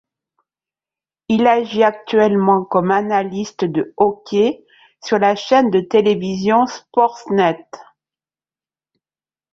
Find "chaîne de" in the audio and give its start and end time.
5.35-5.79